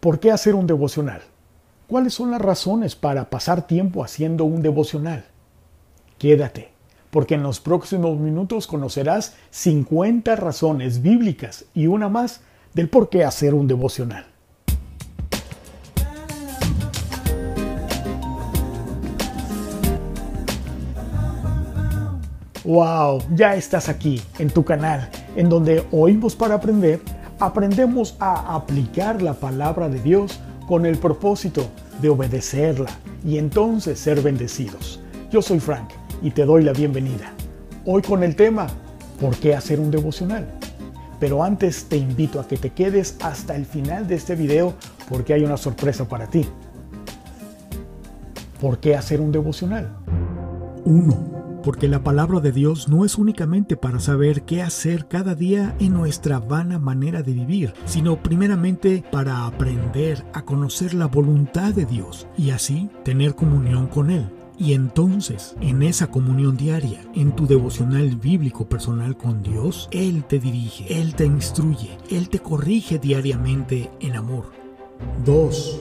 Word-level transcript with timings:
¿Por 0.00 0.20
qué 0.20 0.30
hacer 0.30 0.54
un 0.54 0.68
devocional? 0.68 1.22
¿Cuáles 1.88 2.14
son 2.14 2.30
las 2.30 2.40
razones 2.40 2.94
para 2.94 3.30
pasar 3.30 3.66
tiempo 3.66 4.04
haciendo 4.04 4.44
un 4.44 4.62
devocional? 4.62 5.24
Quédate, 6.18 6.68
porque 7.10 7.34
en 7.34 7.42
los 7.42 7.58
próximos 7.58 8.16
minutos 8.16 8.68
conocerás 8.68 9.34
50 9.50 10.36
razones 10.36 11.02
bíblicas 11.02 11.64
y 11.74 11.88
una 11.88 12.08
más 12.08 12.42
del 12.74 12.88
por 12.88 13.08
qué 13.08 13.24
hacer 13.24 13.54
un 13.54 13.66
devocional. 13.66 14.26
¡Wow! 22.64 23.24
Ya 23.34 23.56
estás 23.56 23.88
aquí, 23.88 24.22
en 24.38 24.50
tu 24.50 24.64
canal, 24.64 25.10
en 25.34 25.48
donde 25.48 25.84
oímos 25.90 26.36
para 26.36 26.54
aprender, 26.54 27.00
aprendemos 27.40 28.16
a 28.18 28.54
aplicar 28.54 29.22
la 29.22 29.34
palabra 29.34 29.88
de 29.88 30.00
Dios 30.00 30.40
con 30.66 30.86
el 30.86 30.98
propósito 30.98 31.66
de 32.02 32.08
obedecerla 32.08 32.90
y 33.24 33.38
entonces 33.38 33.98
ser 33.98 34.20
bendecidos. 34.22 35.00
Yo 35.30 35.42
soy 35.42 35.60
Frank 35.60 35.90
y 36.22 36.30
te 36.30 36.44
doy 36.44 36.64
la 36.64 36.72
bienvenida. 36.72 37.32
Hoy 37.84 38.02
con 38.02 38.22
el 38.22 38.36
tema, 38.36 38.66
¿por 39.20 39.36
qué 39.36 39.54
hacer 39.54 39.80
un 39.80 39.90
devocional? 39.90 40.46
Pero 41.20 41.42
antes 41.42 41.84
te 41.84 41.96
invito 41.96 42.40
a 42.40 42.46
que 42.46 42.56
te 42.56 42.70
quedes 42.70 43.16
hasta 43.22 43.56
el 43.56 43.66
final 43.66 44.06
de 44.06 44.16
este 44.16 44.34
video 44.34 44.74
porque 45.08 45.32
hay 45.32 45.44
una 45.44 45.56
sorpresa 45.56 46.06
para 46.06 46.26
ti. 46.26 46.46
¿Por 48.60 48.78
qué 48.78 48.96
hacer 48.96 49.20
un 49.20 49.32
devocional? 49.32 49.88
1 50.84 51.37
porque 51.62 51.88
la 51.88 52.02
palabra 52.02 52.40
de 52.40 52.52
Dios 52.52 52.88
no 52.88 53.04
es 53.04 53.18
únicamente 53.18 53.76
para 53.76 54.00
saber 54.00 54.42
qué 54.42 54.62
hacer 54.62 55.06
cada 55.06 55.34
día 55.34 55.76
en 55.80 55.92
nuestra 55.92 56.38
vana 56.38 56.78
manera 56.78 57.22
de 57.22 57.32
vivir, 57.32 57.74
sino 57.84 58.22
primeramente 58.22 59.04
para 59.10 59.46
aprender 59.46 60.24
a 60.32 60.44
conocer 60.44 60.94
la 60.94 61.06
voluntad 61.06 61.74
de 61.74 61.84
Dios 61.84 62.26
y 62.36 62.50
así 62.50 62.88
tener 63.04 63.34
comunión 63.34 63.86
con 63.86 64.10
Él. 64.10 64.28
Y 64.60 64.72
entonces, 64.72 65.54
en 65.60 65.84
esa 65.84 66.08
comunión 66.08 66.56
diaria, 66.56 67.00
en 67.14 67.30
tu 67.30 67.46
devocional 67.46 68.16
bíblico 68.16 68.68
personal 68.68 69.16
con 69.16 69.42
Dios, 69.42 69.88
Él 69.92 70.24
te 70.24 70.40
dirige, 70.40 71.00
Él 71.00 71.14
te 71.14 71.24
instruye, 71.24 71.96
Él 72.10 72.28
te 72.28 72.40
corrige 72.40 72.98
diariamente 72.98 73.90
en 74.00 74.16
amor. 74.16 74.46
2. 75.24 75.80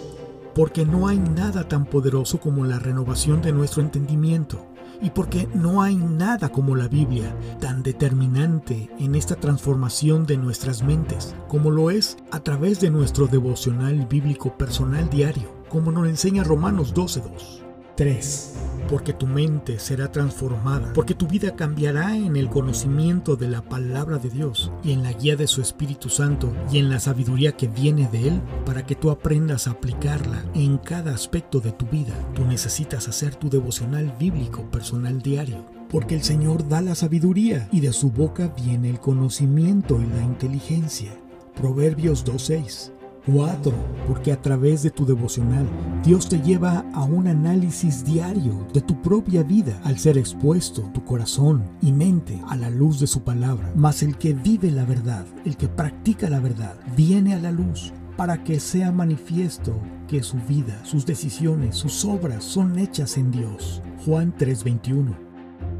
Porque 0.53 0.85
no 0.85 1.07
hay 1.07 1.17
nada 1.17 1.67
tan 1.67 1.85
poderoso 1.85 2.39
como 2.39 2.65
la 2.65 2.77
renovación 2.77 3.41
de 3.41 3.51
nuestro 3.51 3.81
entendimiento 3.81 4.63
y 5.01 5.09
porque 5.11 5.47
no 5.53 5.81
hay 5.81 5.95
nada 5.95 6.49
como 6.49 6.75
la 6.75 6.87
Biblia 6.87 7.35
tan 7.59 7.83
determinante 7.83 8.89
en 8.99 9.15
esta 9.15 9.35
transformación 9.35 10.25
de 10.25 10.37
nuestras 10.37 10.83
mentes 10.83 11.35
como 11.47 11.69
lo 11.71 11.91
es 11.91 12.17
a 12.31 12.39
través 12.39 12.79
de 12.79 12.89
nuestro 12.89 13.27
devocional 13.27 14.05
bíblico 14.05 14.57
personal 14.57 15.09
diario, 15.09 15.51
como 15.69 15.91
nos 15.91 16.07
enseña 16.07 16.43
Romanos 16.43 16.93
12.2. 16.93 17.61
3. 17.95 18.53
Porque 18.89 19.13
tu 19.13 19.27
mente 19.27 19.79
será 19.79 20.11
transformada, 20.11 20.93
porque 20.93 21.13
tu 21.13 21.27
vida 21.27 21.55
cambiará 21.55 22.15
en 22.15 22.35
el 22.35 22.49
conocimiento 22.49 23.35
de 23.35 23.49
la 23.49 23.61
palabra 23.61 24.17
de 24.17 24.29
Dios 24.29 24.71
y 24.83 24.91
en 24.91 25.03
la 25.03 25.13
guía 25.13 25.35
de 25.35 25.47
su 25.47 25.61
Espíritu 25.61 26.09
Santo 26.09 26.53
y 26.71 26.79
en 26.79 26.89
la 26.89 26.99
sabiduría 26.99 27.51
que 27.51 27.67
viene 27.67 28.07
de 28.11 28.29
Él 28.29 28.41
para 28.65 28.85
que 28.85 28.95
tú 28.95 29.09
aprendas 29.09 29.67
a 29.67 29.71
aplicarla 29.71 30.45
en 30.53 30.77
cada 30.77 31.13
aspecto 31.13 31.59
de 31.59 31.71
tu 31.71 31.85
vida. 31.85 32.13
Tú 32.33 32.45
necesitas 32.45 33.07
hacer 33.07 33.35
tu 33.35 33.49
devocional 33.49 34.13
bíblico 34.19 34.63
personal 34.71 35.21
diario 35.21 35.65
porque 35.89 36.15
el 36.15 36.23
Señor 36.23 36.67
da 36.67 36.81
la 36.81 36.95
sabiduría 36.95 37.69
y 37.71 37.79
de 37.79 37.93
su 37.93 38.11
boca 38.11 38.53
viene 38.63 38.89
el 38.89 38.99
conocimiento 38.99 40.01
y 40.01 40.05
la 40.05 40.23
inteligencia. 40.23 41.13
Proverbios 41.55 42.25
2.6 42.25 42.96
4. 43.27 43.73
Porque 44.07 44.31
a 44.31 44.41
través 44.41 44.83
de 44.83 44.89
tu 44.89 45.05
devocional 45.05 45.67
Dios 46.03 46.29
te 46.29 46.39
lleva 46.41 46.85
a 46.93 47.03
un 47.03 47.27
análisis 47.27 48.03
diario 48.03 48.65
de 48.73 48.81
tu 48.81 49.01
propia 49.01 49.43
vida 49.43 49.79
al 49.83 49.99
ser 49.99 50.17
expuesto 50.17 50.81
tu 50.93 51.03
corazón 51.03 51.63
y 51.81 51.91
mente 51.91 52.41
a 52.47 52.55
la 52.55 52.69
luz 52.69 52.99
de 52.99 53.07
su 53.07 53.21
palabra. 53.21 53.71
Mas 53.75 54.03
el 54.03 54.17
que 54.17 54.33
vive 54.33 54.71
la 54.71 54.85
verdad, 54.85 55.25
el 55.45 55.57
que 55.57 55.67
practica 55.67 56.29
la 56.29 56.39
verdad, 56.39 56.75
viene 56.95 57.33
a 57.33 57.39
la 57.39 57.51
luz 57.51 57.93
para 58.15 58.43
que 58.43 58.59
sea 58.59 58.91
manifiesto 58.91 59.79
que 60.07 60.23
su 60.23 60.37
vida, 60.47 60.79
sus 60.83 61.05
decisiones, 61.05 61.75
sus 61.75 62.05
obras 62.05 62.43
son 62.43 62.79
hechas 62.79 63.17
en 63.17 63.31
Dios. 63.31 63.81
Juan 64.05 64.33
3:21. 64.37 65.15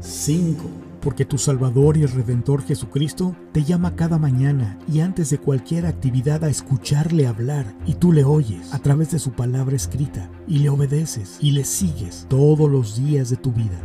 5 0.00 0.87
porque 1.08 1.24
tu 1.24 1.38
Salvador 1.38 1.96
y 1.96 2.04
Redentor 2.04 2.62
Jesucristo 2.62 3.34
te 3.52 3.64
llama 3.64 3.96
cada 3.96 4.18
mañana 4.18 4.78
y 4.92 5.00
antes 5.00 5.30
de 5.30 5.38
cualquier 5.38 5.86
actividad 5.86 6.44
a 6.44 6.50
escucharle 6.50 7.26
hablar 7.26 7.64
y 7.86 7.94
tú 7.94 8.12
le 8.12 8.24
oyes 8.24 8.74
a 8.74 8.78
través 8.78 9.10
de 9.12 9.18
su 9.18 9.32
palabra 9.32 9.74
escrita 9.74 10.30
y 10.46 10.58
le 10.58 10.68
obedeces 10.68 11.38
y 11.40 11.52
le 11.52 11.64
sigues 11.64 12.26
todos 12.28 12.70
los 12.70 13.02
días 13.02 13.30
de 13.30 13.38
tu 13.38 13.52
vida. 13.52 13.80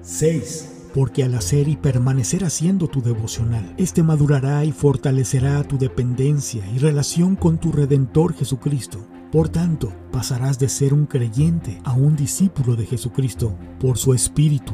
6 0.00 0.70
porque 0.94 1.22
al 1.22 1.34
hacer 1.34 1.68
y 1.68 1.76
permanecer 1.76 2.44
haciendo 2.44 2.88
tu 2.88 3.02
devocional, 3.02 3.74
este 3.76 4.02
madurará 4.02 4.64
y 4.64 4.72
fortalecerá 4.72 5.62
tu 5.64 5.76
dependencia 5.76 6.64
y 6.74 6.78
relación 6.78 7.36
con 7.36 7.58
tu 7.58 7.72
Redentor 7.72 8.32
Jesucristo. 8.32 9.06
Por 9.30 9.50
tanto, 9.50 9.92
pasarás 10.10 10.58
de 10.58 10.70
ser 10.70 10.94
un 10.94 11.04
creyente 11.04 11.78
a 11.84 11.92
un 11.92 12.16
discípulo 12.16 12.74
de 12.74 12.86
Jesucristo 12.86 13.54
por 13.78 13.98
su 13.98 14.14
Espíritu 14.14 14.72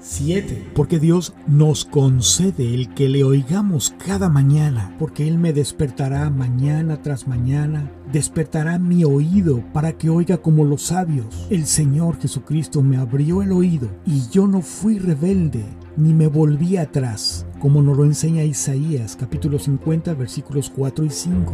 7. 0.00 0.72
Porque 0.74 0.98
Dios 0.98 1.34
nos 1.46 1.84
concede 1.84 2.74
el 2.74 2.94
que 2.94 3.08
le 3.08 3.22
oigamos 3.22 3.94
cada 4.04 4.28
mañana, 4.28 4.94
porque 4.98 5.28
Él 5.28 5.38
me 5.38 5.52
despertará 5.52 6.30
mañana 6.30 7.02
tras 7.02 7.28
mañana, 7.28 7.92
despertará 8.10 8.78
mi 8.78 9.04
oído 9.04 9.62
para 9.72 9.92
que 9.92 10.08
oiga 10.08 10.38
como 10.38 10.64
los 10.64 10.82
sabios. 10.82 11.46
El 11.50 11.66
Señor 11.66 12.18
Jesucristo 12.18 12.82
me 12.82 12.96
abrió 12.96 13.42
el 13.42 13.52
oído 13.52 13.88
y 14.06 14.28
yo 14.30 14.46
no 14.46 14.62
fui 14.62 14.98
rebelde 14.98 15.64
ni 15.96 16.14
me 16.14 16.28
volví 16.28 16.76
atrás, 16.76 17.46
como 17.58 17.82
nos 17.82 17.96
lo 17.96 18.04
enseña 18.04 18.42
Isaías 18.42 19.16
capítulo 19.16 19.58
50 19.58 20.14
versículos 20.14 20.70
4 20.74 21.04
y 21.04 21.10
5. 21.10 21.52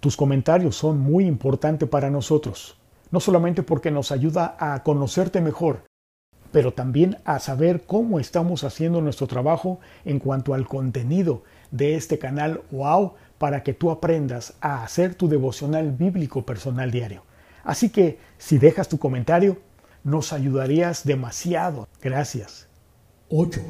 Tus 0.00 0.16
comentarios 0.16 0.76
son 0.76 1.00
muy 1.00 1.24
importantes 1.24 1.88
para 1.88 2.10
nosotros, 2.10 2.76
no 3.10 3.20
solamente 3.20 3.62
porque 3.62 3.90
nos 3.90 4.12
ayuda 4.12 4.54
a 4.58 4.82
conocerte 4.82 5.40
mejor, 5.40 5.84
pero 6.54 6.72
también 6.72 7.18
a 7.24 7.40
saber 7.40 7.82
cómo 7.84 8.20
estamos 8.20 8.62
haciendo 8.62 9.00
nuestro 9.00 9.26
trabajo 9.26 9.80
en 10.04 10.20
cuanto 10.20 10.54
al 10.54 10.68
contenido 10.68 11.42
de 11.72 11.96
este 11.96 12.20
canal 12.20 12.62
WOW 12.70 13.14
para 13.38 13.64
que 13.64 13.74
tú 13.74 13.90
aprendas 13.90 14.54
a 14.60 14.84
hacer 14.84 15.16
tu 15.16 15.26
devocional 15.26 15.90
bíblico 15.90 16.46
personal 16.46 16.92
diario. 16.92 17.24
Así 17.64 17.88
que 17.88 18.20
si 18.38 18.58
dejas 18.58 18.88
tu 18.88 19.00
comentario, 19.00 19.58
nos 20.04 20.32
ayudarías 20.32 21.04
demasiado. 21.04 21.88
Gracias. 22.00 22.68
8 23.30 23.60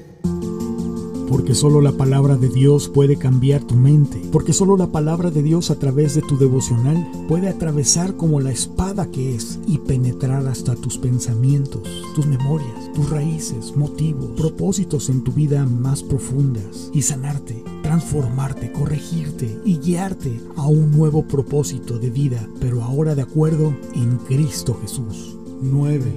porque 1.35 1.57
solo 1.57 1.81
la 1.81 1.91
palabra 1.91 2.37
de 2.37 2.49
Dios 2.49 2.89
puede 2.89 3.17
cambiar 3.17 3.65
tu 3.65 3.75
mente, 3.75 4.23
porque 4.31 4.53
solo 4.53 4.77
la 4.77 4.93
palabra 4.93 5.33
de 5.33 5.43
Dios 5.43 5.73
a 5.73 5.75
través 5.75 6.15
de 6.15 6.23
tu 6.23 6.39
devocional 6.39 7.11
puede 7.27 7.49
atravesar 7.49 8.17
como 8.17 8.39
la 8.39 8.53
espada 8.53 9.11
que 9.11 9.35
es 9.35 9.59
y 9.67 9.79
penetrar 9.79 10.47
hasta 10.47 10.77
tus 10.77 10.97
pensamientos, 10.97 11.83
tus 12.15 12.29
memorias, 12.29 12.93
tus 12.95 13.11
raíces, 13.11 13.75
motivos, 13.75 14.31
propósitos 14.37 15.11
en 15.11 15.25
tu 15.25 15.33
vida 15.33 15.67
más 15.67 16.05
profundas 16.05 16.89
y 16.95 17.03
sanarte, 17.03 17.65
transformarte, 17.83 18.71
corregirte 18.71 19.61
y 19.65 19.79
guiarte 19.79 20.41
a 20.55 20.69
un 20.69 20.93
nuevo 20.93 21.27
propósito 21.27 21.99
de 21.99 22.11
vida, 22.11 22.49
pero 22.61 22.81
ahora 22.81 23.17
de 23.17 23.23
acuerdo 23.23 23.75
en 23.97 24.19
Cristo 24.19 24.79
Jesús. 24.81 25.37
9. 25.61 26.13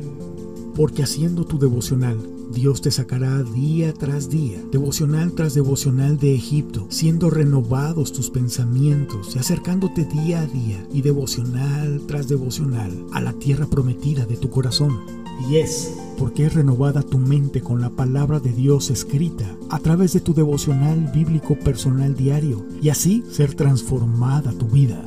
Porque 0.75 1.01
haciendo 1.01 1.43
tu 1.43 1.57
devocional, 1.57 2.36
Dios 2.57 2.81
te 2.81 2.89
sacará 2.89 3.43
día 3.43 3.93
tras 3.93 4.31
día, 4.31 4.59
devocional 4.71 5.33
tras 5.33 5.53
devocional 5.53 6.17
de 6.17 6.33
Egipto, 6.33 6.87
siendo 6.89 7.29
renovados 7.29 8.11
tus 8.11 8.31
pensamientos 8.31 9.35
y 9.35 9.37
acercándote 9.37 10.05
día 10.05 10.41
a 10.41 10.47
día 10.47 10.83
y 10.91 11.03
devocional 11.03 12.01
tras 12.07 12.27
devocional 12.27 13.05
a 13.13 13.21
la 13.21 13.33
tierra 13.33 13.67
prometida 13.67 14.25
de 14.25 14.37
tu 14.37 14.49
corazón. 14.49 15.01
Y 15.47 15.57
es 15.57 15.93
porque 16.17 16.47
es 16.47 16.55
renovada 16.55 17.03
tu 17.03 17.19
mente 17.19 17.61
con 17.61 17.79
la 17.79 17.91
palabra 17.91 18.39
de 18.39 18.51
Dios 18.53 18.89
escrita 18.89 19.55
a 19.69 19.77
través 19.77 20.13
de 20.13 20.21
tu 20.21 20.33
devocional 20.33 21.11
bíblico 21.13 21.59
personal 21.59 22.15
diario 22.15 22.65
y 22.81 22.89
así 22.89 23.23
ser 23.29 23.53
transformada 23.53 24.51
tu 24.53 24.65
vida. 24.65 25.05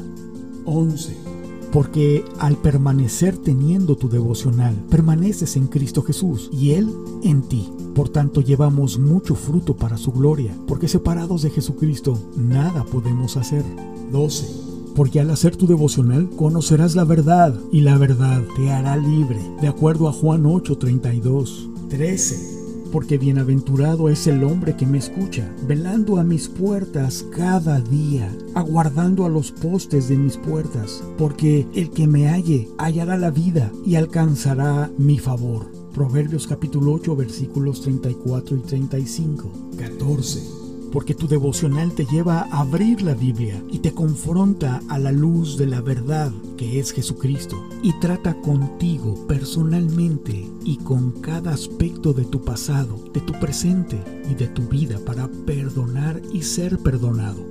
11 0.66 1.29
porque 1.72 2.24
al 2.38 2.56
permanecer 2.56 3.36
teniendo 3.36 3.96
tu 3.96 4.08
devocional, 4.08 4.74
permaneces 4.90 5.56
en 5.56 5.66
Cristo 5.66 6.02
Jesús 6.02 6.50
y 6.52 6.72
Él 6.72 6.92
en 7.22 7.42
ti. 7.42 7.68
Por 7.94 8.08
tanto, 8.08 8.40
llevamos 8.40 8.98
mucho 8.98 9.34
fruto 9.34 9.76
para 9.76 9.96
su 9.96 10.12
gloria, 10.12 10.56
porque 10.66 10.88
separados 10.88 11.42
de 11.42 11.50
Jesucristo, 11.50 12.18
nada 12.36 12.84
podemos 12.84 13.36
hacer. 13.36 13.64
12 14.12 14.70
porque 14.94 15.20
al 15.20 15.30
hacer 15.30 15.56
tu 15.56 15.66
devocional 15.66 16.28
conocerás 16.30 16.96
la 16.96 17.04
verdad 17.04 17.54
y 17.72 17.80
la 17.80 17.96
verdad 17.96 18.42
te 18.56 18.70
hará 18.70 18.96
libre, 18.96 19.38
de 19.60 19.68
acuerdo 19.68 20.08
a 20.08 20.12
Juan 20.12 20.44
8:32. 20.44 21.70
13 21.88 22.59
porque 22.92 23.18
bienaventurado 23.18 24.08
es 24.08 24.26
el 24.26 24.44
hombre 24.44 24.76
que 24.76 24.86
me 24.86 24.98
escucha, 24.98 25.50
velando 25.66 26.18
a 26.18 26.24
mis 26.24 26.48
puertas 26.48 27.24
cada 27.34 27.80
día, 27.80 28.30
aguardando 28.54 29.24
a 29.24 29.28
los 29.28 29.52
postes 29.52 30.08
de 30.08 30.16
mis 30.16 30.36
puertas, 30.36 31.02
porque 31.18 31.66
el 31.74 31.90
que 31.90 32.06
me 32.06 32.28
halle 32.28 32.68
hallará 32.78 33.16
la 33.16 33.30
vida 33.30 33.72
y 33.84 33.94
alcanzará 33.94 34.90
mi 34.98 35.18
favor. 35.18 35.70
Proverbios 35.94 36.46
capítulo 36.46 36.92
8 36.92 37.16
versículos 37.16 37.82
34 37.82 38.56
y 38.56 38.60
35. 38.60 39.50
14 39.76 40.59
porque 40.92 41.14
tu 41.14 41.28
devocional 41.28 41.92
te 41.92 42.04
lleva 42.06 42.48
a 42.50 42.60
abrir 42.60 43.02
la 43.02 43.14
Biblia 43.14 43.62
y 43.70 43.78
te 43.78 43.92
confronta 43.92 44.80
a 44.88 44.98
la 44.98 45.12
luz 45.12 45.56
de 45.56 45.66
la 45.66 45.80
verdad 45.80 46.32
que 46.56 46.78
es 46.78 46.92
Jesucristo 46.92 47.56
y 47.82 47.92
trata 48.00 48.34
contigo 48.40 49.26
personalmente 49.26 50.48
y 50.64 50.76
con 50.78 51.12
cada 51.20 51.52
aspecto 51.52 52.12
de 52.12 52.24
tu 52.24 52.44
pasado, 52.44 52.98
de 53.12 53.20
tu 53.20 53.32
presente 53.34 54.02
y 54.30 54.34
de 54.34 54.48
tu 54.48 54.62
vida 54.68 54.98
para 55.04 55.28
perdonar 55.46 56.20
y 56.32 56.42
ser 56.42 56.78
perdonado. 56.78 57.46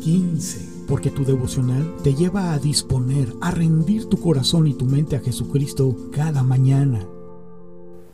15 0.00 0.74
porque 0.86 1.10
tu 1.10 1.24
devocional 1.24 1.96
te 2.02 2.14
lleva 2.14 2.52
a 2.52 2.58
disponer, 2.58 3.32
a 3.40 3.50
rendir 3.50 4.04
tu 4.06 4.18
corazón 4.18 4.66
y 4.66 4.74
tu 4.74 4.84
mente 4.84 5.16
a 5.16 5.20
Jesucristo 5.20 5.96
cada 6.12 6.42
mañana. 6.42 7.08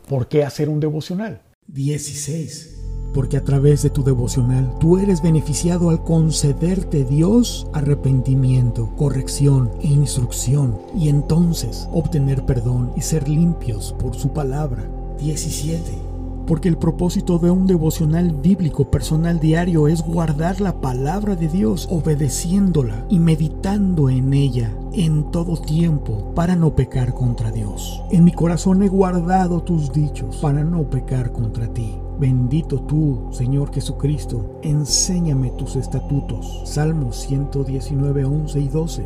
¿Por 0.07 0.27
qué 0.29 0.43
hacer 0.43 0.69
un 0.69 0.79
devocional? 0.79 1.41
16 1.67 2.80
porque 3.13 3.37
a 3.37 3.43
través 3.43 3.81
de 3.81 3.89
tu 3.89 4.03
devocional 4.03 4.73
tú 4.79 4.97
eres 4.97 5.21
beneficiado 5.21 5.89
al 5.89 6.03
concederte 6.03 7.03
Dios 7.03 7.67
arrepentimiento, 7.73 8.89
corrección 8.95 9.71
e 9.81 9.87
instrucción 9.87 10.79
y 10.95 11.09
entonces 11.09 11.87
obtener 11.91 12.45
perdón 12.45 12.91
y 12.95 13.01
ser 13.01 13.27
limpios 13.27 13.93
por 13.99 14.15
su 14.15 14.29
palabra. 14.29 14.89
17. 15.19 16.11
Porque 16.47 16.67
el 16.67 16.77
propósito 16.77 17.37
de 17.37 17.51
un 17.51 17.67
devocional 17.67 18.33
bíblico 18.33 18.89
personal 18.89 19.39
diario 19.39 19.87
es 19.87 20.01
guardar 20.01 20.59
la 20.59 20.81
palabra 20.81 21.35
de 21.35 21.47
Dios, 21.47 21.87
obedeciéndola 21.89 23.05
y 23.09 23.19
meditando 23.19 24.09
en 24.09 24.33
ella 24.33 24.73
en 24.91 25.31
todo 25.31 25.55
tiempo 25.57 26.33
para 26.35 26.55
no 26.55 26.75
pecar 26.75 27.13
contra 27.13 27.51
Dios. 27.51 28.01
En 28.11 28.23
mi 28.23 28.33
corazón 28.33 28.83
he 28.83 28.89
guardado 28.89 29.61
tus 29.61 29.93
dichos 29.93 30.37
para 30.37 30.63
no 30.63 30.89
pecar 30.89 31.31
contra 31.31 31.71
ti. 31.71 32.00
Bendito 32.21 32.79
tú, 32.83 33.29
Señor 33.31 33.73
Jesucristo, 33.73 34.59
enséñame 34.61 35.49
tus 35.57 35.75
estatutos. 35.75 36.61
Salmos 36.65 37.15
119, 37.15 38.25
11 38.25 38.59
y 38.59 38.67
12. 38.67 39.05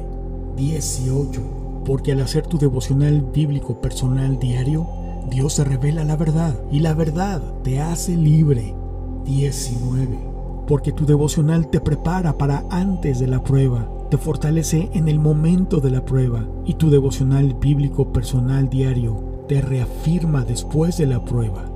18. 0.58 1.42
Porque 1.86 2.12
al 2.12 2.20
hacer 2.20 2.46
tu 2.46 2.58
devocional 2.58 3.22
bíblico 3.22 3.80
personal 3.80 4.38
diario, 4.38 4.90
Dios 5.30 5.54
se 5.54 5.64
revela 5.64 6.04
la 6.04 6.18
verdad 6.18 6.60
y 6.70 6.82
la 6.82 6.94
verdad 6.94 7.42
te 7.64 7.80
hace 7.80 8.18
libre. 8.18 8.76
19. 9.24 10.20
Porque 10.68 10.92
tu 10.92 11.06
devocional 11.06 11.70
te 11.70 11.80
prepara 11.80 12.38
para 12.38 12.66
antes 12.70 13.20
de 13.20 13.28
la 13.28 13.42
prueba, 13.42 13.90
te 14.12 14.18
fortalece 14.18 14.90
en 14.92 15.08
el 15.08 15.20
momento 15.20 15.80
de 15.80 15.92
la 15.92 16.04
prueba 16.04 16.46
y 16.66 16.74
tu 16.74 16.90
devocional 16.90 17.54
bíblico 17.54 18.12
personal 18.12 18.70
diario 18.70 19.46
te 19.48 19.62
reafirma 19.62 20.44
después 20.44 20.98
de 20.98 21.06
la 21.06 21.24
prueba. 21.24 21.72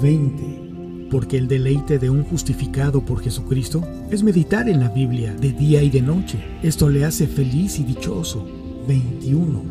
20 0.00 0.71
porque 1.12 1.36
el 1.36 1.46
deleite 1.46 1.98
de 1.98 2.08
un 2.08 2.24
justificado 2.24 3.02
por 3.04 3.20
Jesucristo 3.20 3.86
es 4.10 4.22
meditar 4.22 4.66
en 4.70 4.80
la 4.80 4.88
Biblia 4.88 5.34
de 5.34 5.52
día 5.52 5.82
y 5.82 5.90
de 5.90 6.00
noche. 6.00 6.42
Esto 6.62 6.88
le 6.88 7.04
hace 7.04 7.26
feliz 7.26 7.78
y 7.78 7.84
dichoso. 7.84 8.46
21. 8.88 9.62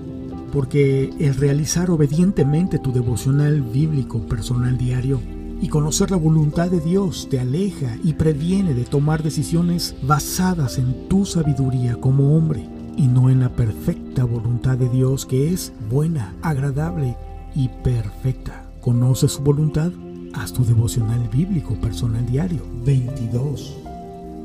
Porque 0.53 1.09
el 1.19 1.33
realizar 1.33 1.89
obedientemente 1.89 2.77
tu 2.77 2.93
devocional 2.93 3.59
bíblico 3.63 4.21
personal 4.27 4.77
diario 4.77 5.19
y 5.59 5.67
conocer 5.67 6.11
la 6.11 6.17
voluntad 6.17 6.69
de 6.69 6.79
Dios 6.79 7.27
te 7.27 7.39
aleja 7.39 7.97
y 8.03 8.13
previene 8.13 8.75
de 8.75 8.83
tomar 8.83 9.23
decisiones 9.23 9.95
basadas 10.03 10.77
en 10.77 11.07
tu 11.09 11.25
sabiduría 11.25 11.95
como 11.95 12.37
hombre 12.37 12.69
y 12.97 13.07
no 13.07 13.31
en 13.31 13.39
la 13.39 13.49
perfecta 13.49 14.25
voluntad 14.25 14.77
de 14.77 14.89
Dios 14.89 15.25
que 15.25 15.51
es 15.51 15.73
buena, 15.89 16.35
agradable 16.43 17.17
y 17.55 17.69
perfecta. 17.83 18.69
¿Conoces 18.79 19.31
su 19.31 19.41
voluntad? 19.41 19.91
Haz 20.33 20.53
tu 20.53 20.63
devocional 20.63 21.27
bíblico 21.29 21.75
personal 21.75 22.25
diario. 22.25 22.61
22. 22.85 23.77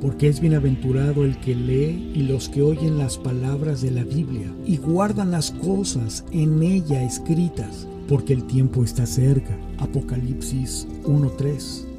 Porque 0.00 0.28
es 0.28 0.40
bienaventurado 0.40 1.24
el 1.24 1.38
que 1.38 1.54
lee 1.54 2.12
y 2.14 2.22
los 2.22 2.48
que 2.48 2.62
oyen 2.62 2.98
las 2.98 3.16
palabras 3.16 3.80
de 3.80 3.90
la 3.90 4.04
Biblia 4.04 4.52
y 4.64 4.76
guardan 4.76 5.30
las 5.30 5.52
cosas 5.52 6.24
en 6.32 6.62
ella 6.62 7.02
escritas, 7.02 7.86
porque 8.08 8.34
el 8.34 8.44
tiempo 8.44 8.84
está 8.84 9.06
cerca. 9.06 9.56
Apocalipsis 9.78 10.86
1.3. 11.04 11.95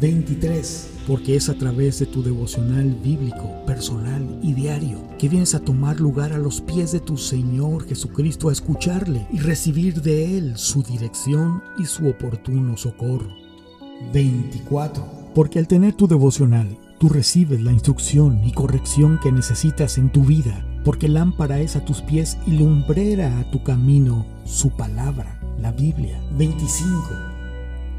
23 0.00 0.92
porque 1.06 1.36
es 1.36 1.48
a 1.48 1.54
través 1.54 1.98
de 1.98 2.06
tu 2.06 2.22
devocional 2.22 2.94
bíblico, 3.02 3.64
personal 3.66 4.38
y 4.42 4.54
diario 4.54 4.98
que 5.18 5.28
vienes 5.28 5.54
a 5.54 5.60
tomar 5.60 6.00
lugar 6.00 6.32
a 6.32 6.38
los 6.38 6.60
pies 6.60 6.92
de 6.92 7.00
tu 7.00 7.16
Señor 7.16 7.86
Jesucristo 7.86 8.48
a 8.48 8.52
escucharle 8.52 9.26
y 9.32 9.38
recibir 9.38 10.02
de 10.02 10.38
Él 10.38 10.52
su 10.56 10.82
dirección 10.82 11.62
y 11.78 11.86
su 11.86 12.08
oportuno 12.08 12.76
socorro. 12.76 13.30
24. 14.12 15.32
Porque 15.34 15.58
al 15.58 15.68
tener 15.68 15.94
tu 15.94 16.06
devocional, 16.06 16.78
tú 16.98 17.08
recibes 17.08 17.60
la 17.60 17.72
instrucción 17.72 18.44
y 18.44 18.52
corrección 18.52 19.18
que 19.22 19.32
necesitas 19.32 19.98
en 19.98 20.10
tu 20.10 20.22
vida, 20.24 20.66
porque 20.84 21.08
lámpara 21.08 21.60
es 21.60 21.76
a 21.76 21.84
tus 21.84 22.02
pies 22.02 22.36
y 22.46 22.52
lumbrera 22.52 23.38
a 23.38 23.50
tu 23.50 23.62
camino 23.62 24.26
su 24.44 24.70
palabra, 24.70 25.40
la 25.60 25.72
Biblia. 25.72 26.20
25 26.36 27.31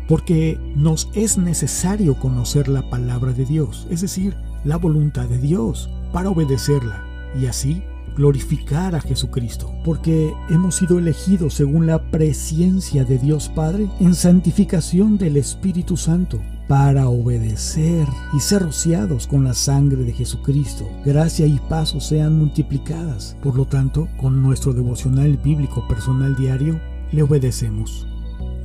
porque 0.07 0.59
nos 0.75 1.09
es 1.13 1.37
necesario 1.37 2.19
conocer 2.19 2.67
la 2.67 2.89
palabra 2.89 3.33
de 3.33 3.45
Dios, 3.45 3.87
es 3.89 4.01
decir, 4.01 4.35
la 4.63 4.77
voluntad 4.77 5.27
de 5.27 5.39
Dios, 5.39 5.89
para 6.11 6.29
obedecerla 6.29 7.03
y 7.39 7.47
así 7.47 7.83
glorificar 8.15 8.95
a 8.95 9.01
Jesucristo, 9.01 9.73
porque 9.83 10.33
hemos 10.49 10.75
sido 10.75 10.99
elegidos 10.99 11.55
según 11.55 11.87
la 11.87 12.11
presciencia 12.11 13.03
de 13.05 13.17
Dios 13.17 13.49
Padre 13.49 13.89
en 13.99 14.13
santificación 14.15 15.17
del 15.17 15.37
Espíritu 15.37 15.97
Santo 15.97 16.39
para 16.67 17.09
obedecer 17.09 18.07
y 18.33 18.39
ser 18.39 18.63
rociados 18.63 19.27
con 19.27 19.43
la 19.43 19.53
sangre 19.53 20.03
de 20.03 20.13
Jesucristo. 20.13 20.87
Gracia 21.05 21.45
y 21.45 21.59
paso 21.69 21.99
sean 21.99 22.37
multiplicadas. 22.37 23.35
Por 23.43 23.55
lo 23.55 23.65
tanto, 23.65 24.07
con 24.17 24.41
nuestro 24.41 24.73
devocional 24.73 25.37
bíblico 25.37 25.85
personal 25.87 26.35
diario, 26.35 26.79
le 27.11 27.23
obedecemos. 27.23 28.07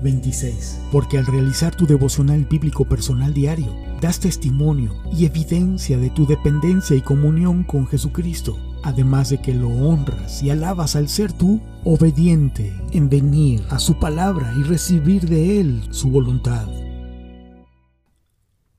26. 0.03 0.81
Porque 0.93 1.19
al 1.19 1.27
realizar 1.27 1.75
tu 1.75 1.87
devocional 1.87 2.45
bíblico 2.45 2.85
personal 2.85 3.35
diario, 3.35 3.75
das 4.01 4.21
testimonio 4.21 4.95
y 5.13 5.25
evidencia 5.25 5.99
de 5.99 6.11
tu 6.11 6.27
dependencia 6.27 6.97
y 6.97 7.01
comunión 7.01 7.65
con 7.65 7.87
Jesucristo, 7.87 8.59
además 8.83 9.31
de 9.31 9.41
que 9.41 9.55
lo 9.55 9.69
honras 9.69 10.43
y 10.43 10.51
alabas 10.51 10.97
al 10.97 11.09
ser 11.09 11.33
tú 11.33 11.61
obediente 11.85 12.73
en 12.93 13.09
venir 13.09 13.63
a 13.71 13.79
su 13.79 13.99
palabra 13.99 14.53
y 14.59 14.63
recibir 14.63 15.29
de 15.29 15.61
Él 15.61 15.83
su 15.91 16.11
voluntad. 16.11 16.69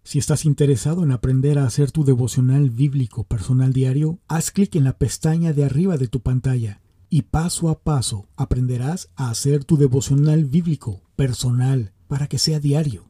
Si 0.04 0.18
estás 0.18 0.46
interesado 0.46 1.04
en 1.04 1.12
aprender 1.12 1.60
a 1.60 1.66
hacer 1.66 1.92
tu 1.92 2.04
devocional 2.04 2.72
bíblico 2.72 3.26
personal 3.26 3.74
diario, 3.74 4.20
haz 4.28 4.50
clic 4.50 4.76
en 4.76 4.86
la 4.86 4.98
pestaña 4.98 5.54
de 5.54 5.66
arriba 5.66 5.98
de 5.98 6.08
tu 6.08 6.22
pantalla 6.22 6.82
y 7.10 7.24
paso 7.24 7.70
a 7.70 7.80
paso 7.80 8.28
aprenderás 8.36 9.10
a 9.16 9.30
hacer 9.30 9.64
tu 9.64 9.78
devocional 9.78 10.46
bíblico 10.46 11.02
personal 11.16 11.92
para 12.08 12.28
que 12.28 12.38
sea 12.38 12.60
diario. 12.60 13.06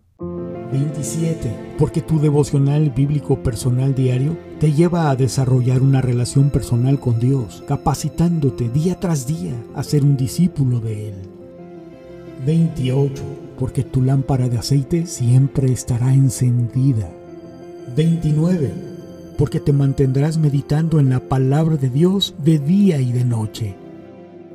27. 0.71 1.75
Porque 1.77 2.01
tu 2.01 2.19
devocional 2.19 2.91
bíblico 2.91 3.41
personal 3.41 3.95
diario 3.95 4.37
te 4.59 4.71
lleva 4.71 5.09
a 5.09 5.15
desarrollar 5.15 5.81
una 5.81 6.01
relación 6.01 6.49
personal 6.49 6.99
con 6.99 7.19
Dios, 7.19 7.63
capacitándote 7.67 8.69
día 8.69 8.99
tras 8.99 9.25
día 9.27 9.53
a 9.75 9.83
ser 9.83 10.03
un 10.03 10.15
discípulo 10.15 10.79
de 10.79 11.09
Él. 11.09 11.15
28. 12.45 13.21
Porque 13.57 13.83
tu 13.83 14.01
lámpara 14.01 14.47
de 14.47 14.59
aceite 14.59 15.05
siempre 15.07 15.71
estará 15.71 16.13
encendida. 16.13 17.09
29. 17.95 18.71
Porque 19.37 19.59
te 19.59 19.73
mantendrás 19.73 20.37
meditando 20.37 20.99
en 20.99 21.09
la 21.09 21.19
palabra 21.19 21.77
de 21.77 21.89
Dios 21.89 22.35
de 22.37 22.59
día 22.59 23.01
y 23.01 23.11
de 23.11 23.25
noche 23.25 23.75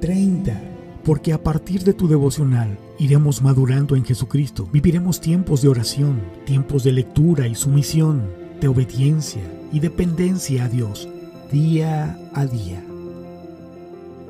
30. 0.04 0.60
Porque 1.02 1.32
a 1.32 1.42
partir 1.42 1.82
de 1.82 1.94
tu 1.94 2.08
devocional 2.08 2.76
iremos 2.98 3.40
madurando 3.40 3.96
en 3.96 4.04
Jesucristo. 4.04 4.68
Viviremos 4.70 5.18
tiempos 5.18 5.62
de 5.62 5.68
oración, 5.68 6.20
tiempos 6.44 6.84
de 6.84 6.92
lectura 6.92 7.48
y 7.48 7.54
sumisión, 7.54 8.20
de 8.60 8.68
obediencia 8.68 9.40
y 9.72 9.80
dependencia 9.80 10.66
a 10.66 10.68
Dios, 10.68 11.08
día 11.50 12.18
a 12.34 12.44
día. 12.44 12.84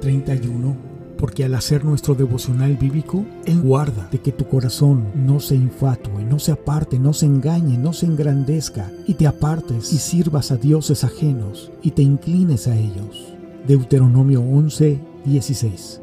31. 0.01 0.77
Porque 1.19 1.45
al 1.45 1.57
hacer 1.57 1.85
nuestro 1.85 2.15
devocional 2.15 2.77
bíblico, 2.77 3.25
Él 3.45 3.61
guarda 3.61 4.07
de 4.13 4.21
que 4.21 4.31
tu 4.31 4.47
corazón 4.47 5.09
no 5.17 5.41
se 5.41 5.57
infatue, 5.57 6.23
no 6.23 6.39
se 6.39 6.53
aparte, 6.53 7.01
no 7.01 7.13
se 7.15 7.27
engañe, 7.27 7.79
no 7.79 7.93
se 7.93 8.07
engrandezca, 8.07 8.93
y 9.09 9.15
te 9.15 9.27
apartes 9.27 9.93
y 9.93 9.99
sirvas 9.99 10.53
a 10.53 10.57
dioses 10.57 11.03
ajenos 11.03 11.73
y 11.83 11.91
te 11.91 12.03
inclines 12.03 12.69
a 12.69 12.77
ellos. 12.77 13.35
Deuteronomio 13.67 14.41
11, 14.41 15.14
16. 15.25 16.01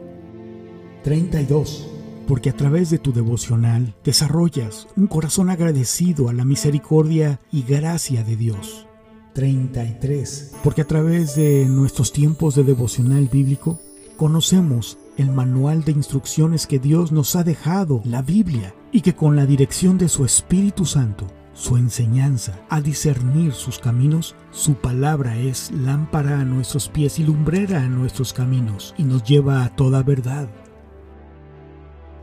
32. 1.03 1.87
porque 2.27 2.49
a 2.49 2.55
través 2.55 2.89
de 2.89 2.99
tu 2.99 3.11
devocional 3.11 3.93
desarrollas 4.05 4.87
un 4.95 5.07
corazón 5.07 5.49
agradecido 5.49 6.29
a 6.29 6.33
la 6.33 6.45
misericordia 6.45 7.41
y 7.51 7.63
gracia 7.63 8.23
de 8.23 8.37
Dios. 8.37 8.87
33. 9.33 10.53
Porque 10.63 10.81
a 10.81 10.87
través 10.87 11.35
de 11.35 11.65
nuestros 11.65 12.13
tiempos 12.13 12.55
de 12.55 12.63
devocional 12.63 13.27
bíblico 13.27 13.79
conocemos 14.17 14.97
el 15.17 15.31
manual 15.31 15.83
de 15.83 15.91
instrucciones 15.91 16.67
que 16.67 16.79
Dios 16.79 17.11
nos 17.11 17.35
ha 17.35 17.43
dejado, 17.43 18.01
la 18.05 18.21
Biblia, 18.21 18.73
y 18.91 19.01
que 19.01 19.15
con 19.15 19.35
la 19.35 19.45
dirección 19.45 19.97
de 19.97 20.09
su 20.09 20.25
Espíritu 20.25 20.85
Santo, 20.85 21.27
su 21.53 21.77
enseñanza 21.77 22.60
a 22.70 22.81
discernir 22.81 23.53
sus 23.53 23.79
caminos, 23.79 24.36
su 24.51 24.75
palabra 24.75 25.38
es 25.38 25.72
lámpara 25.72 26.39
a 26.39 26.46
nuestros 26.46 26.89
pies 26.89 27.20
y 27.20 27.24
lumbrera 27.24 27.84
a 27.84 27.88
nuestros 27.88 28.34
caminos, 28.34 28.96
y 28.98 29.03
nos 29.03 29.24
lleva 29.24 29.63
a 29.63 29.75
toda 29.75 30.03
verdad. 30.03 30.50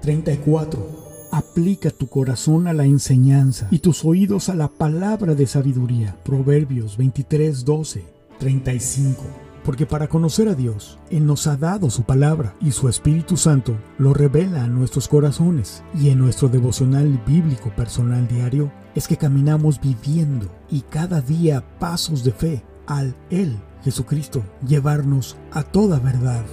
34. 0.03 1.09
Aplica 1.31 1.91
tu 1.91 2.07
corazón 2.09 2.69
a 2.69 2.73
la 2.73 2.85
enseñanza 2.85 3.69
y 3.71 3.81
tus 3.81 4.05
oídos 4.05 4.49
a 4.49 4.55
la 4.55 4.69
palabra 4.69 5.35
de 5.35 5.47
sabiduría. 5.47 6.17
Proverbios 6.25 6.97
23, 6.97 7.65
12, 7.65 8.05
35. 8.39 9.48
Porque 9.69 9.85
para 9.85 10.09
conocer 10.09 10.49
a 10.49 10.55
Dios, 10.55 10.99
Él 11.11 11.27
nos 11.27 11.47
ha 11.47 11.59
dado 11.59 11.91
su 11.91 12.05
palabra 12.05 12.55
y 12.59 12.71
su 12.71 12.89
Espíritu 12.89 13.37
Santo 13.37 13.77
lo 13.99 14.15
revela 14.15 14.65
a 14.65 14.67
nuestros 14.67 15.09
corazones. 15.09 15.85
Y 15.95 16.09
en 16.09 16.21
nuestro 16.21 16.49
devocional 16.49 17.23
bíblico 17.27 17.69
personal 17.77 18.27
diario 18.27 18.73
es 18.95 19.07
que 19.07 19.19
caminamos 19.19 19.79
viviendo 19.79 20.51
y 20.71 20.81
cada 20.81 21.21
día 21.21 21.63
pasos 21.79 22.25
de 22.25 22.33
fe 22.33 22.65
al 22.87 23.15
Él, 23.29 23.59
Jesucristo, 23.85 24.43
llevarnos 24.67 25.37
a 25.53 25.63
toda 25.65 25.99
verdad. 25.99 26.47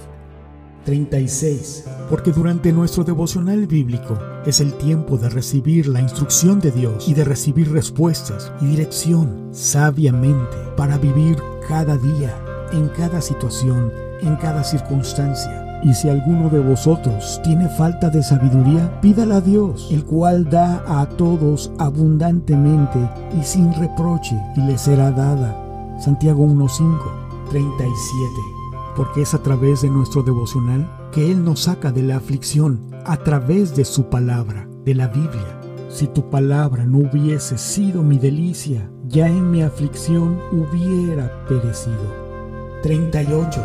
36. 0.84 1.84
Porque 2.10 2.32
durante 2.32 2.70
nuestro 2.70 3.02
devocional 3.02 3.66
bíblico 3.66 4.18
es 4.44 4.60
el 4.60 4.74
tiempo 4.74 5.16
de 5.16 5.30
recibir 5.30 5.88
la 5.88 6.02
instrucción 6.02 6.60
de 6.60 6.70
Dios 6.70 7.08
y 7.08 7.14
de 7.14 7.24
recibir 7.24 7.72
respuestas 7.72 8.52
y 8.60 8.66
dirección 8.66 9.48
sabiamente 9.52 10.56
para 10.76 10.98
vivir 10.98 11.38
cada 11.66 11.96
día, 11.96 12.45
en 12.72 12.88
cada 12.88 13.20
situación, 13.20 13.92
en 14.20 14.36
cada 14.36 14.64
circunstancia. 14.64 15.80
Y 15.82 15.94
si 15.94 16.08
alguno 16.08 16.48
de 16.48 16.60
vosotros 16.60 17.40
tiene 17.44 17.68
falta 17.68 18.10
de 18.10 18.22
sabiduría, 18.22 19.00
pídala 19.00 19.36
a 19.36 19.40
Dios, 19.40 19.88
el 19.90 20.04
cual 20.04 20.48
da 20.48 20.82
a 20.86 21.06
todos 21.06 21.70
abundantemente 21.78 22.98
y 23.38 23.42
sin 23.42 23.72
reproche, 23.74 24.36
y 24.56 24.60
le 24.62 24.78
será 24.78 25.10
dada. 25.10 25.54
Santiago 26.00 26.44
1.5, 26.46 26.98
37 27.50 28.56
porque 28.96 29.22
es 29.22 29.34
a 29.34 29.42
través 29.42 29.82
de 29.82 29.90
nuestro 29.90 30.22
devocional 30.22 30.90
que 31.12 31.30
Él 31.30 31.44
nos 31.44 31.64
saca 31.64 31.92
de 31.92 32.02
la 32.02 32.16
aflicción, 32.16 32.80
a 33.04 33.18
través 33.18 33.76
de 33.76 33.84
su 33.84 34.08
palabra, 34.08 34.66
de 34.84 34.94
la 34.94 35.08
Biblia. 35.08 35.60
Si 35.90 36.06
tu 36.08 36.28
palabra 36.30 36.84
no 36.84 36.98
hubiese 36.98 37.58
sido 37.58 38.02
mi 38.02 38.18
delicia, 38.18 38.90
ya 39.06 39.28
en 39.28 39.50
mi 39.50 39.62
aflicción 39.62 40.40
hubiera 40.50 41.46
perecido. 41.46 42.25
38. 42.86 43.60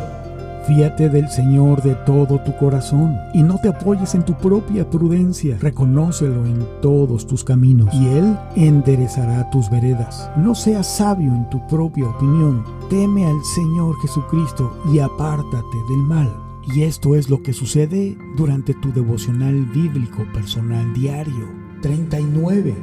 Fíate 0.66 1.08
del 1.08 1.30
Señor 1.30 1.84
de 1.84 1.94
todo 2.08 2.40
tu 2.40 2.58
corazón 2.58 3.16
y 3.36 3.44
no 3.44 3.60
te 3.62 3.68
apoyes 3.68 4.16
en 4.16 4.26
tu 4.26 4.36
propia 4.36 4.90
prudencia. 4.90 5.60
Reconócelo 5.60 6.44
en 6.48 6.66
todos 6.82 7.28
tus 7.28 7.44
caminos 7.44 7.94
y 7.94 8.08
Él 8.08 8.36
enderezará 8.56 9.48
tus 9.52 9.70
veredas. 9.70 10.28
No 10.38 10.56
seas 10.56 10.98
sabio 10.98 11.36
en 11.36 11.48
tu 11.52 11.66
propia 11.68 12.10
opinión. 12.10 12.66
Teme 12.90 13.28
al 13.28 13.44
Señor 13.44 13.96
Jesucristo 14.02 14.76
y 14.92 14.98
apártate 14.98 15.78
del 15.88 16.00
mal. 16.00 16.34
Y 16.74 16.82
esto 16.82 17.14
es 17.14 17.30
lo 17.30 17.44
que 17.44 17.54
sucede 17.54 18.18
durante 18.36 18.74
tu 18.74 18.92
devocional 18.92 19.66
bíblico 19.68 20.26
personal 20.34 20.92
diario. 20.96 21.48
39. 21.84 22.74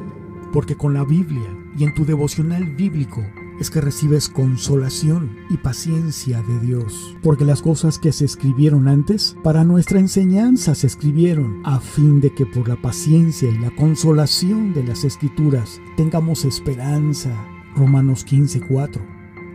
Porque 0.53 0.77
con 0.77 0.95
la 0.95 1.03
Biblia 1.03 1.49
y 1.77 1.83
en 1.83 1.95
tu 1.95 2.05
devocional 2.05 2.65
bíblico 2.77 3.25
es 3.59 3.71
que 3.71 3.81
recibes 3.81 4.29
consolación 4.29 5.37
y 5.51 5.57
paciencia 5.57 6.43
de 6.43 6.61
Dios, 6.61 7.17
porque 7.23 7.45
las 7.45 7.63
cosas 7.63 7.99
que 7.99 8.13
se 8.13 8.25
escribieron 8.25 8.89
antes 8.89 9.37
para 9.43 9.65
nuestra 9.65 9.99
enseñanza 9.99 10.75
se 10.75 10.87
escribieron 10.87 11.61
a 11.65 11.81
fin 11.81 12.21
de 12.21 12.35
que 12.35 12.47
por 12.47 12.69
la 12.69 12.77
paciencia 12.77 13.51
y 13.51 13.59
la 13.59 13.75
consolación 13.75 14.73
de 14.75 14.85
las 14.85 15.05
escrituras 15.05 15.81
tengamos 15.97 16.45
esperanza. 16.45 17.31
Romanos 17.75 18.25
15:4. 18.25 19.01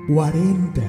40. 0.08 0.82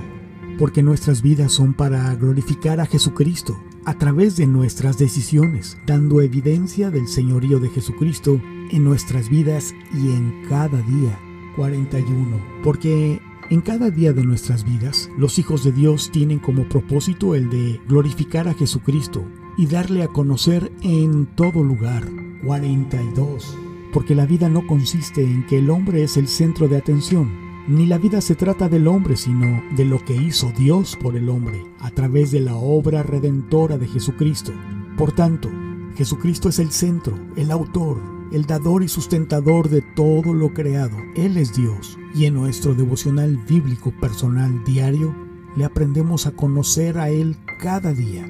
Porque 0.58 0.82
nuestras 0.82 1.22
vidas 1.22 1.52
son 1.52 1.74
para 1.74 2.14
glorificar 2.14 2.80
a 2.80 2.86
Jesucristo 2.86 3.58
a 3.84 3.98
través 3.98 4.36
de 4.36 4.46
nuestras 4.46 4.98
decisiones, 4.98 5.76
dando 5.86 6.20
evidencia 6.20 6.90
del 6.90 7.06
señorío 7.06 7.58
de 7.58 7.68
Jesucristo 7.68 8.40
en 8.70 8.84
nuestras 8.84 9.28
vidas 9.28 9.74
y 9.92 10.10
en 10.10 10.46
cada 10.48 10.80
día. 10.80 11.18
41. 11.56 12.38
Porque 12.62 13.20
en 13.50 13.60
cada 13.60 13.90
día 13.90 14.12
de 14.12 14.24
nuestras 14.24 14.64
vidas, 14.64 15.10
los 15.18 15.38
hijos 15.38 15.64
de 15.64 15.72
Dios 15.72 16.10
tienen 16.10 16.38
como 16.38 16.68
propósito 16.68 17.34
el 17.34 17.50
de 17.50 17.80
glorificar 17.88 18.48
a 18.48 18.54
Jesucristo 18.54 19.24
y 19.56 19.66
darle 19.66 20.02
a 20.02 20.08
conocer 20.08 20.72
en 20.82 21.26
todo 21.26 21.62
lugar. 21.62 22.08
42. 22.44 23.56
Porque 23.92 24.14
la 24.14 24.26
vida 24.26 24.48
no 24.48 24.66
consiste 24.66 25.22
en 25.22 25.46
que 25.46 25.58
el 25.58 25.70
hombre 25.70 26.02
es 26.02 26.16
el 26.16 26.28
centro 26.28 26.68
de 26.68 26.76
atención, 26.76 27.30
ni 27.68 27.86
la 27.86 27.98
vida 27.98 28.20
se 28.20 28.34
trata 28.34 28.68
del 28.68 28.88
hombre, 28.88 29.16
sino 29.16 29.62
de 29.76 29.84
lo 29.84 30.04
que 30.04 30.14
hizo 30.14 30.52
Dios 30.56 30.96
por 31.00 31.16
el 31.16 31.28
hombre 31.28 31.64
a 31.80 31.90
través 31.90 32.30
de 32.30 32.40
la 32.40 32.56
obra 32.56 33.02
redentora 33.02 33.78
de 33.78 33.86
Jesucristo. 33.86 34.52
Por 34.98 35.12
tanto, 35.12 35.50
Jesucristo 35.96 36.48
es 36.48 36.58
el 36.58 36.72
centro, 36.72 37.18
el 37.36 37.50
autor, 37.50 37.98
el 38.34 38.46
dador 38.46 38.82
y 38.82 38.88
sustentador 38.88 39.68
de 39.68 39.80
todo 39.80 40.34
lo 40.34 40.52
creado. 40.52 40.96
Él 41.14 41.36
es 41.36 41.54
Dios. 41.54 41.96
Y 42.16 42.24
en 42.24 42.34
nuestro 42.34 42.74
devocional 42.74 43.36
bíblico 43.36 43.92
personal 44.00 44.64
diario, 44.64 45.14
le 45.54 45.64
aprendemos 45.64 46.26
a 46.26 46.32
conocer 46.32 46.98
a 46.98 47.10
Él 47.10 47.36
cada 47.60 47.92
día. 47.92 48.28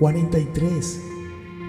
43. 0.00 1.00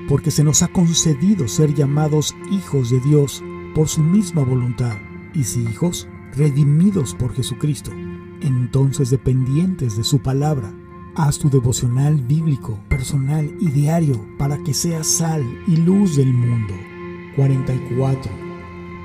Porque 0.10 0.32
se 0.32 0.44
nos 0.44 0.64
ha 0.64 0.70
concedido 0.70 1.48
ser 1.48 1.76
llamados 1.76 2.36
hijos 2.52 2.90
de 2.90 3.00
Dios 3.00 3.44
por 3.76 3.88
su 3.88 4.02
misma 4.02 4.44
voluntad. 4.44 4.98
Y 5.36 5.44
si 5.44 5.62
hijos, 5.62 6.08
redimidos 6.36 7.14
por 7.14 7.36
Jesucristo. 7.36 7.92
Entonces 8.42 9.12
dependientes 9.12 9.96
de 9.96 10.04
su 10.04 10.24
palabra. 10.24 10.74
Haz 11.14 11.38
tu 11.38 11.52
devocional 11.52 12.22
bíblico, 12.22 12.80
personal 12.90 13.56
y 13.60 13.70
diario 13.70 14.20
para 14.40 14.64
que 14.64 14.74
seas 14.74 15.06
sal 15.06 15.44
y 15.68 15.76
luz 15.76 16.16
del 16.16 16.34
mundo. 16.34 16.74
44. 17.38 18.30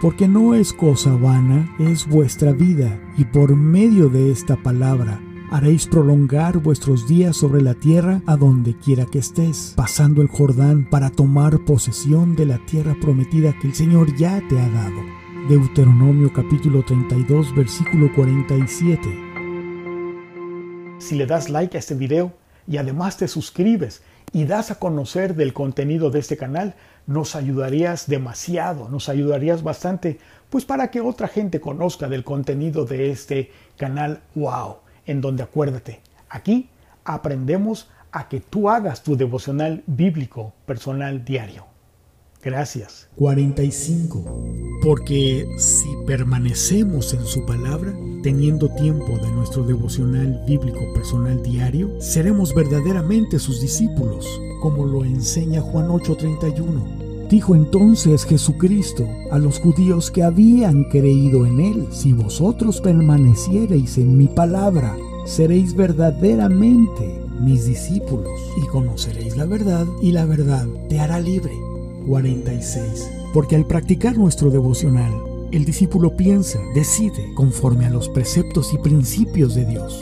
Porque 0.01 0.27
no 0.27 0.55
es 0.55 0.73
cosa 0.73 1.15
vana, 1.15 1.73
es 1.79 2.09
vuestra 2.09 2.51
vida, 2.51 3.01
y 3.17 3.25
por 3.27 3.55
medio 3.55 4.09
de 4.09 4.33
esta 4.33 4.57
palabra 4.57 5.21
haréis 5.53 5.87
prolongar 5.87 6.59
vuestros 6.59 7.07
días 7.07 7.37
sobre 7.37 7.61
la 7.61 7.75
tierra 7.75 8.23
a 8.27 8.37
donde 8.37 8.75
quiera 8.75 9.05
que 9.05 9.19
estés, 9.19 9.75
pasando 9.77 10.23
el 10.23 10.29
Jordán 10.29 10.89
para 10.89 11.11
tomar 11.11 11.65
posesión 11.67 12.35
de 12.35 12.47
la 12.47 12.59
tierra 12.67 12.97
prometida 13.01 13.55
que 13.61 13.69
el 13.69 13.75
Señor 13.75 14.17
ya 14.17 14.43
te 14.49 14.59
ha 14.59 14.69
dado. 14.69 14.97
Deuteronomio 15.49 16.33
capítulo 16.33 16.83
32 16.83 17.55
versículo 17.55 18.11
47. 18.15 19.01
Si 20.99 21.17
le 21.17 21.27
das 21.27 21.51
like 21.51 21.77
a 21.77 21.81
este 21.81 21.95
video 21.95 22.33
y 22.67 22.79
además 22.79 23.19
te 23.19 23.29
suscribes 23.29 24.03
y 24.33 24.45
das 24.45 24.71
a 24.71 24.77
conocer 24.77 25.35
del 25.35 25.53
contenido 25.53 26.11
de 26.11 26.19
este 26.21 26.37
canal, 26.37 26.75
nos 27.07 27.37
ayudarías 27.37 28.07
demasiado, 28.07 28.89
nos 28.89 29.09
ayudarías 29.09 29.63
bastante, 29.63 30.19
pues 30.51 30.65
para 30.65 30.91
que 30.91 31.01
otra 31.01 31.29
gente 31.29 31.61
conozca 31.61 32.09
del 32.09 32.25
contenido 32.25 32.85
de 32.85 33.11
este 33.11 33.51
canal 33.77 34.21
Wow, 34.35 34.77
en 35.07 35.21
donde 35.21 35.43
acuérdate, 35.43 36.01
aquí 36.29 36.69
aprendemos 37.05 37.91
a 38.11 38.29
que 38.29 38.41
tú 38.41 38.69
hagas 38.69 39.03
tu 39.03 39.17
devocional 39.17 39.83
bíblico 39.87 40.53
personal 40.67 41.25
diario. 41.25 41.72
Gracias. 42.43 43.09
45. 43.17 44.25
Porque 44.83 45.47
si 45.59 45.89
permanecemos 46.07 47.15
en 47.15 47.25
su 47.25 47.47
palabra, 47.47 47.95
teniendo 48.25 48.69
tiempo 48.69 49.17
de 49.19 49.31
nuestro 49.31 49.63
devocional 49.63 50.43
bíblico 50.45 50.81
personal 50.93 51.41
diario, 51.41 52.01
seremos 52.01 52.53
verdaderamente 52.53 53.39
sus 53.39 53.61
discípulos, 53.61 54.27
como 54.61 54.85
lo 54.85 55.05
enseña 55.05 55.61
Juan 55.61 55.89
8:31. 55.89 57.29
Dijo 57.31 57.55
entonces 57.55 58.25
Jesucristo 58.25 59.09
a 59.31 59.39
los 59.39 59.61
judíos 59.61 60.11
que 60.11 60.25
habían 60.25 60.85
creído 60.91 61.47
en 61.47 61.61
él, 61.61 61.87
si 61.93 62.13
vosotros 62.13 62.81
permaneciereis 62.81 63.99
en 63.99 64.19
mi 64.19 64.27
palabra, 64.27 64.97
seréis 65.25 65.75
verdaderamente 65.75 67.23
mis 67.41 67.67
discípulos 67.67 68.39
y 68.63 68.67
conoceréis 68.67 69.37
la 69.37 69.47
verdad 69.47 69.87
y 70.03 70.11
la 70.11 70.27
verdad 70.27 70.67
te 70.89 70.99
hará 70.99 71.21
libre. 71.21 71.72
46. 72.07 73.11
Porque 73.33 73.57
al 73.57 73.67
practicar 73.67 74.17
nuestro 74.17 74.51
devocional, 74.51 75.13
el 75.53 75.65
discípulo 75.65 76.17
piensa, 76.17 76.59
decide 76.75 77.33
conforme 77.35 77.87
a 77.87 77.91
los 77.91 78.09
preceptos 78.09 78.73
y 78.73 78.79
principios 78.79 79.55
de 79.55 79.65
Dios. 79.67 80.01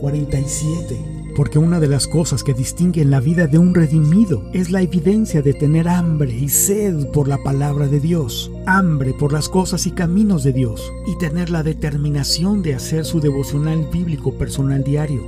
47. 0.00 1.16
Porque 1.34 1.58
una 1.58 1.80
de 1.80 1.88
las 1.88 2.06
cosas 2.06 2.42
que 2.42 2.54
distinguen 2.54 3.10
la 3.10 3.20
vida 3.20 3.46
de 3.46 3.58
un 3.58 3.74
redimido 3.74 4.48
es 4.54 4.70
la 4.70 4.80
evidencia 4.80 5.42
de 5.42 5.52
tener 5.52 5.86
hambre 5.86 6.34
y 6.34 6.48
sed 6.48 7.08
por 7.08 7.28
la 7.28 7.36
palabra 7.42 7.88
de 7.88 8.00
Dios, 8.00 8.50
hambre 8.64 9.12
por 9.12 9.32
las 9.32 9.48
cosas 9.48 9.86
y 9.86 9.90
caminos 9.90 10.44
de 10.44 10.52
Dios, 10.52 10.90
y 11.06 11.18
tener 11.18 11.50
la 11.50 11.62
determinación 11.62 12.62
de 12.62 12.74
hacer 12.74 13.04
su 13.04 13.20
devocional 13.20 13.86
bíblico 13.92 14.32
personal 14.32 14.82
diario. 14.82 15.22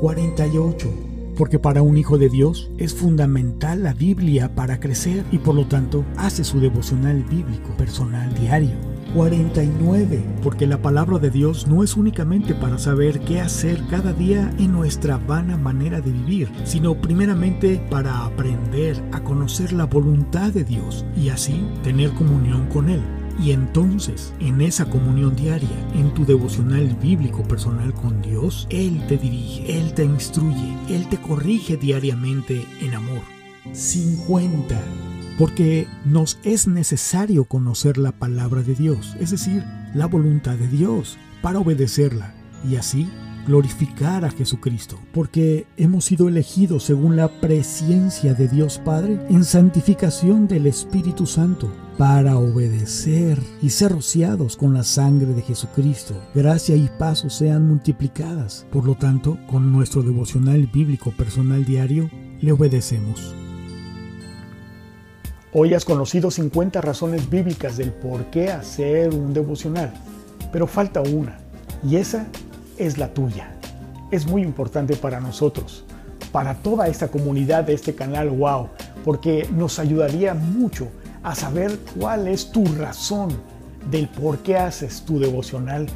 48. 0.00 1.13
Porque 1.36 1.58
para 1.58 1.82
un 1.82 1.96
hijo 1.96 2.18
de 2.18 2.28
Dios 2.28 2.70
es 2.78 2.94
fundamental 2.94 3.82
la 3.82 3.94
Biblia 3.94 4.54
para 4.54 4.80
crecer 4.80 5.24
y 5.32 5.38
por 5.38 5.54
lo 5.54 5.66
tanto 5.66 6.04
hace 6.16 6.44
su 6.44 6.60
devocional 6.60 7.24
bíblico 7.24 7.76
personal 7.76 8.32
diario. 8.34 8.94
49. 9.14 10.24
Porque 10.42 10.66
la 10.66 10.82
palabra 10.82 11.18
de 11.18 11.30
Dios 11.30 11.66
no 11.66 11.82
es 11.82 11.96
únicamente 11.96 12.54
para 12.54 12.78
saber 12.78 13.20
qué 13.20 13.40
hacer 13.40 13.80
cada 13.88 14.12
día 14.12 14.52
en 14.58 14.72
nuestra 14.72 15.18
vana 15.18 15.56
manera 15.56 16.00
de 16.00 16.12
vivir, 16.12 16.50
sino 16.64 17.00
primeramente 17.00 17.80
para 17.90 18.24
aprender 18.24 19.02
a 19.12 19.22
conocer 19.22 19.72
la 19.72 19.84
voluntad 19.86 20.52
de 20.52 20.64
Dios 20.64 21.04
y 21.16 21.28
así 21.28 21.64
tener 21.82 22.10
comunión 22.10 22.66
con 22.66 22.90
Él. 22.90 23.02
Y 23.42 23.50
entonces, 23.50 24.32
en 24.38 24.60
esa 24.60 24.84
comunión 24.88 25.34
diaria, 25.34 25.68
en 25.94 26.12
tu 26.14 26.24
devocional 26.24 26.96
bíblico 27.02 27.42
personal 27.42 27.92
con 27.92 28.22
Dios, 28.22 28.66
Él 28.70 29.04
te 29.08 29.16
dirige, 29.16 29.78
Él 29.80 29.92
te 29.94 30.04
instruye, 30.04 30.76
Él 30.88 31.08
te 31.08 31.16
corrige 31.18 31.76
diariamente 31.76 32.64
en 32.80 32.94
amor. 32.94 33.22
50 33.72 34.80
porque 35.38 35.88
nos 36.04 36.38
es 36.44 36.68
necesario 36.68 37.44
conocer 37.44 37.98
la 37.98 38.12
palabra 38.12 38.62
de 38.62 38.74
Dios, 38.74 39.16
es 39.18 39.30
decir, 39.30 39.64
la 39.94 40.06
voluntad 40.06 40.54
de 40.54 40.68
Dios, 40.68 41.18
para 41.42 41.58
obedecerla 41.58 42.34
y 42.68 42.76
así 42.76 43.10
glorificar 43.46 44.24
a 44.24 44.30
Jesucristo, 44.30 44.98
porque 45.12 45.66
hemos 45.76 46.04
sido 46.04 46.28
elegidos 46.28 46.84
según 46.84 47.16
la 47.16 47.28
presencia 47.40 48.34
de 48.34 48.48
Dios 48.48 48.80
Padre 48.84 49.20
en 49.28 49.44
santificación 49.44 50.48
del 50.48 50.66
Espíritu 50.66 51.26
Santo 51.26 51.70
para 51.98 52.38
obedecer 52.38 53.38
y 53.62 53.70
ser 53.70 53.92
rociados 53.92 54.56
con 54.56 54.74
la 54.74 54.82
sangre 54.82 55.32
de 55.32 55.42
Jesucristo. 55.42 56.14
Gracia 56.34 56.74
y 56.74 56.90
paso 56.98 57.30
sean 57.30 57.68
multiplicadas. 57.68 58.66
Por 58.72 58.84
lo 58.84 58.96
tanto, 58.96 59.38
con 59.46 59.72
nuestro 59.72 60.02
devocional 60.02 60.66
bíblico 60.66 61.12
personal 61.12 61.64
diario, 61.64 62.10
le 62.40 62.52
obedecemos. 62.52 63.34
Hoy 65.52 65.72
has 65.72 65.84
conocido 65.84 66.32
50 66.32 66.80
razones 66.80 67.30
bíblicas 67.30 67.76
del 67.76 67.92
por 67.92 68.24
qué 68.30 68.50
hacer 68.50 69.14
un 69.14 69.32
devocional, 69.32 69.94
pero 70.52 70.66
falta 70.66 71.00
una, 71.00 71.38
y 71.88 71.94
esa 71.94 72.26
es 72.78 72.98
la 72.98 73.12
tuya. 73.12 73.54
Es 74.10 74.26
muy 74.26 74.42
importante 74.42 74.96
para 74.96 75.20
nosotros, 75.20 75.84
para 76.32 76.54
toda 76.54 76.88
esta 76.88 77.08
comunidad 77.08 77.64
de 77.64 77.74
este 77.74 77.94
canal 77.94 78.30
Wow, 78.30 78.68
porque 79.04 79.48
nos 79.52 79.78
ayudaría 79.78 80.34
mucho 80.34 80.88
a 81.22 81.34
saber 81.34 81.78
cuál 81.98 82.28
es 82.28 82.50
tu 82.52 82.64
razón 82.64 83.30
del 83.90 84.08
por 84.08 84.38
qué 84.38 84.56
haces 84.56 85.02
tu 85.02 85.18
devocional 85.18 85.86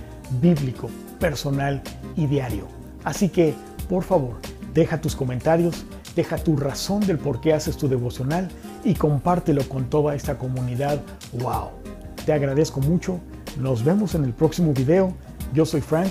bíblico, 0.40 0.90
personal 1.18 1.82
y 2.16 2.26
diario. 2.26 2.66
Así 3.04 3.28
que, 3.28 3.54
por 3.88 4.02
favor, 4.02 4.36
deja 4.74 5.00
tus 5.00 5.14
comentarios 5.14 5.84
Deja 6.18 6.36
tu 6.36 6.56
razón 6.56 7.06
del 7.06 7.16
por 7.16 7.40
qué 7.40 7.52
haces 7.52 7.76
tu 7.76 7.88
devocional 7.88 8.48
y 8.82 8.94
compártelo 8.94 9.62
con 9.68 9.88
toda 9.88 10.16
esta 10.16 10.36
comunidad. 10.36 11.00
¡Wow! 11.34 11.68
Te 12.26 12.32
agradezco 12.32 12.80
mucho. 12.80 13.20
Nos 13.60 13.84
vemos 13.84 14.16
en 14.16 14.24
el 14.24 14.32
próximo 14.32 14.72
video. 14.72 15.14
Yo 15.54 15.64
soy 15.64 15.80
Frank 15.80 16.10